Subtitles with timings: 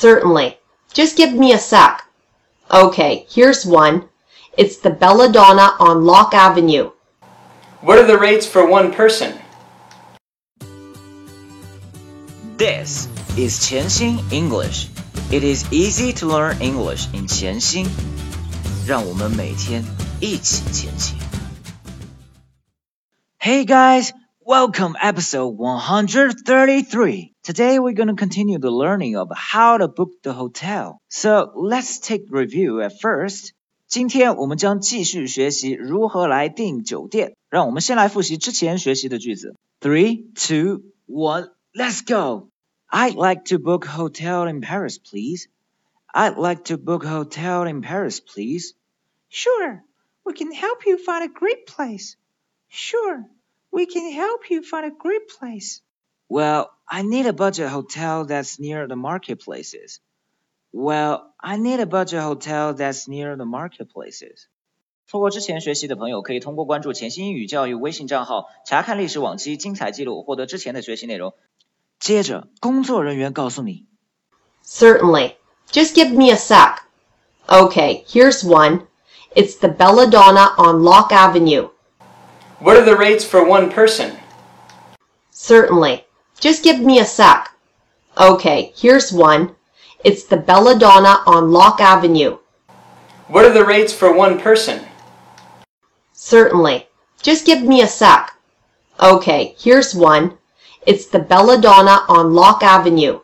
[0.00, 0.58] Certainly.
[0.92, 2.02] Just give me a sec.
[2.70, 4.08] Okay, here's one.
[4.56, 6.90] It's the Belladonna on Lock Avenue.
[7.82, 9.38] What are the rates for one person?
[12.56, 14.88] This is 潜心 English.
[15.30, 17.86] It is easy to learn English in 潜心。
[18.86, 19.84] 让我们每天
[20.20, 21.18] 一起前行。
[23.38, 24.10] Hey guys,
[24.44, 27.29] welcome episode 133.
[27.42, 30.98] Today we're going to continue the learning of how to book the hotel.
[31.08, 33.52] So let's take review at first.
[33.86, 37.36] 今天我们将继续学习如何来订酒店。
[37.48, 39.54] 让我们先来复习之前学习的句子。
[39.80, 42.50] Three, two, one, let's go.
[42.90, 45.48] I'd like to book hotel in Paris, please.
[46.12, 48.74] I'd like to book hotel in Paris, please.
[49.28, 49.82] Sure,
[50.24, 52.16] we can help you find a great place.
[52.68, 53.24] Sure,
[53.70, 55.80] we can help you find a great place.
[56.30, 60.00] Well, I need a budget hotel that's near the marketplaces.
[60.72, 64.46] Well, I need a budget hotel that's near the marketplaces.
[65.08, 71.34] 错过之前学习的朋友，可以通过关注潜心英语教育微信账号，查看历史往期精彩记录，获得之前的学习内容。
[72.00, 73.86] 接着，工作人员告诉你
[74.64, 75.36] Certainly.
[75.70, 76.82] Just give me a sec.
[77.46, 78.86] Okay, here's one.
[79.34, 81.70] It's the Belladonna on Lock Avenue.
[82.60, 84.12] What are the rates for one person?
[85.30, 86.04] Certainly.
[86.40, 87.50] Just give me a sec.
[88.18, 89.54] Okay, here's one.
[90.04, 92.38] It's the Belladonna on Lock Avenue.
[93.28, 94.84] What are the rates for one person?
[96.12, 96.86] Certainly.
[97.22, 98.32] Just give me a sec.
[99.00, 100.38] Okay, here's one.
[100.86, 103.20] It's the Belladonna on Lock Avenue.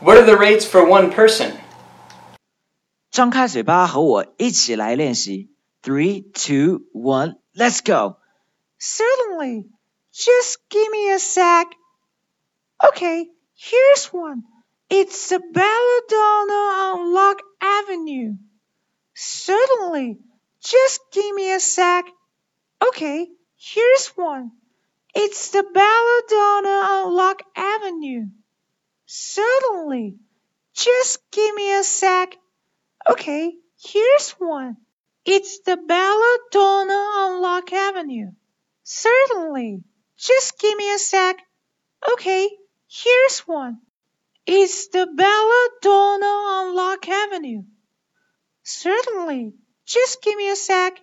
[0.00, 1.58] What are the rates for one person?
[3.10, 5.48] 张开嘴巴和我一起来练习。
[5.82, 8.16] Three, two, one, let's go.
[8.78, 9.70] Certainly.
[10.12, 11.68] Just give me a sec.
[12.83, 14.43] Okay, here's one.
[14.89, 18.33] It's the Belladonna on Lock Avenue.
[19.13, 20.19] Certainly.
[20.63, 22.05] Just give me a sec.
[22.85, 24.51] Okay, here's one.
[25.13, 28.25] It's the Belladonna on Lock Avenue.
[29.05, 30.15] Certainly.
[30.73, 32.35] Just give me a sec.
[33.09, 34.77] Okay, here's one.
[35.25, 38.31] It's the Belladonna on Lock Avenue.
[38.83, 39.83] Certainly.
[40.17, 41.37] Just give me a sec.
[42.13, 42.49] Okay,
[42.90, 43.80] here's one.
[44.46, 47.64] It's the Belladonna on Lock Avenue.
[48.62, 49.54] Certainly.
[49.84, 51.00] Just give me a sec.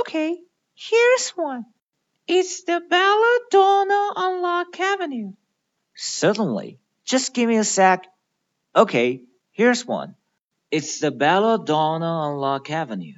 [0.00, 0.38] Okay,
[0.74, 1.66] here's one.
[2.26, 5.32] It's the Belladonna on Lock Avenue.
[5.94, 6.78] Certainly.
[7.04, 8.06] Just give me a sec.
[8.76, 10.14] Okay, here's one.
[10.70, 13.14] It's the Belladonna on Lock Avenue.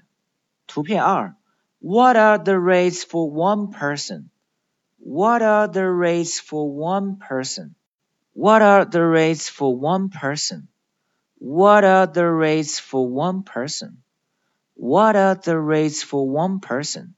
[0.67, 1.35] 图片二
[1.81, 4.31] What are the rates for one person?
[4.99, 7.75] What are the rates for one person?
[8.35, 10.69] What are the rates for one person?
[11.39, 14.03] What are the rates for one person?
[14.75, 17.15] What are the rates for one person?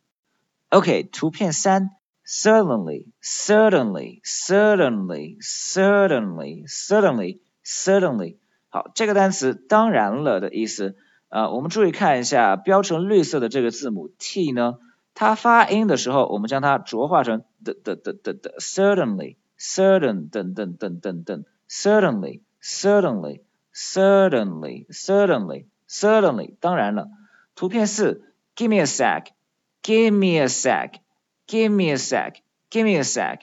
[0.71, 1.91] OK，图片三，
[2.25, 8.38] certainly, certainly, certainly, certainly, certainly, certainly。
[8.69, 10.97] 好，这个单词当然了的意思，
[11.28, 14.78] 呃，我们注意看一下标成绿色的这个字母 t 呢，
[15.15, 26.55] 它发音的时候，我们将它浊化成的的的的的，certainly, certain 等等等等等，certainly, certainly, certainly, certainly, certainly。
[26.60, 27.09] 当然了，
[27.55, 28.22] 图片四，
[28.56, 31.00] give me a sec。Give me a sec.
[31.49, 32.41] Give me a sec.
[32.71, 33.41] Give me a sec.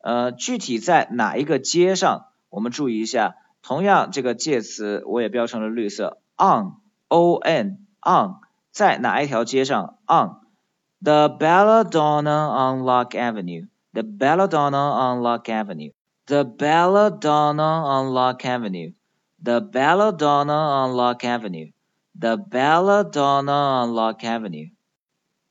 [0.01, 2.27] 呃，具体在哪一个街上？
[2.51, 8.37] 我们注意一下，同样这个介词我也标成了绿色，on，o n on，
[8.71, 15.93] 在哪一条街上？on，the Belladonna on Lock Avenue，the Belladonna on Lock Avenue
[16.28, 24.72] Avenue，the Belladonna on Lock Avenue，the Belladonna on Lock Avenue，the Belladonna on Lock Avenue。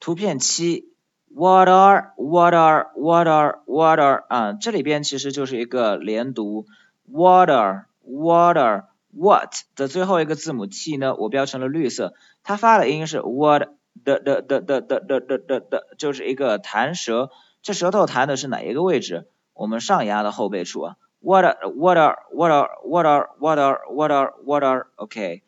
[0.01, 0.93] 图片七。
[1.35, 6.67] What are what are what are what are 啊，这里边其实就是一个连读。
[7.11, 12.13] Water water what 的最后一个字母 t 呢，我标成了绿色，
[12.43, 13.69] 它发的音是 what
[14.05, 17.31] 的的的的的的的的的，就是一个弹舌。
[17.63, 19.27] 这舌头弹的是哪一个位置？
[19.57, 20.97] 我们上牙的后背处啊。
[21.23, 25.43] Water water water water water water water OK。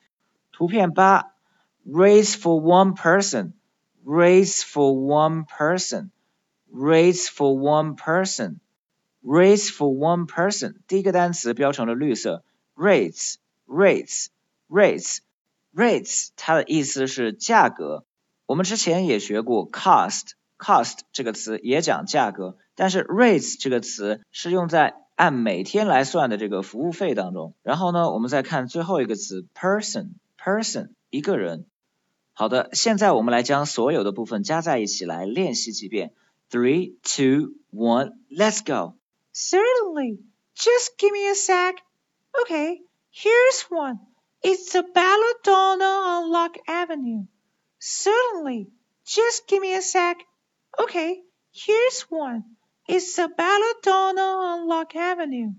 [0.52, 1.34] 图片八，
[1.86, 6.10] race for one person。race for one person,
[6.70, 8.60] race for one person,
[9.22, 10.74] race for one person。
[10.86, 12.44] 第一个单词标成了绿色，
[12.76, 14.26] rates rates
[14.68, 15.20] rates
[15.74, 18.04] rates，它的意思是价格。
[18.44, 27.54] 我们之前也学过 cost cost 这个词也讲价格， 但是 rates 这个词是用在按每天来算的这个服务费当中。
[27.62, 31.66] 然后呢，我们再看最后一个词 person person 一个人。
[32.32, 36.12] 好的，现在我们来将所有的部分加在一起来练习几遍。
[36.50, 38.96] Three, two, one, let's go.
[39.32, 40.18] Certainly.
[40.56, 41.82] Just give me a sec.
[42.42, 43.98] Okay, here's one.
[44.42, 47.26] It's the Belladonna on Lock Avenue.
[47.80, 48.68] Certainly.
[49.04, 50.18] Just give me a sec.
[50.78, 51.22] Okay,
[51.52, 52.44] here's one.
[52.88, 55.52] It's the Belladonna on Lock Avenue.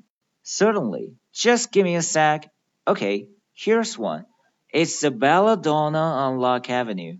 [0.44, 1.16] Certainly.
[1.34, 2.52] Just give me a sec.
[2.88, 4.25] Okay, here's one.
[4.72, 7.18] It's the Belladonna on Lock Avenue.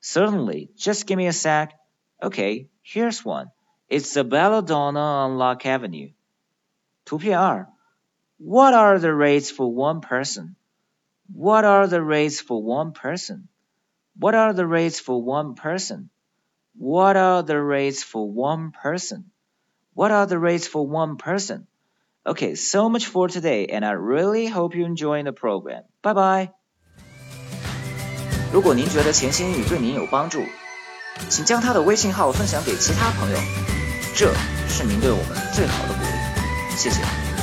[0.00, 0.70] Certainly.
[0.76, 1.72] Just give me a sec.
[2.22, 3.50] Okay, here's one.
[3.88, 6.10] It's the Belladonna on Lock Avenue.
[7.04, 7.68] 图片二
[8.38, 10.56] What are the rates for one person?
[11.32, 13.48] What are the rates for one person?
[14.18, 16.10] What are the rates for one person?
[16.78, 19.30] What are the rates for one person?
[19.94, 21.66] What are the rates for one person?
[22.26, 25.84] Okay, so much for today, and I really hope you enjoy the program.
[26.02, 26.50] Bye bye.
[28.52, 30.42] 如果您觉得钱新语对您有帮助，
[31.28, 33.38] 请将他的微信号分享给其他朋友，
[34.16, 34.32] 这
[34.68, 36.76] 是您对我们最好的鼓励。
[36.76, 37.37] 谢谢。